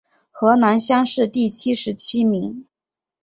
[0.31, 2.65] 河南乡试第七十七名。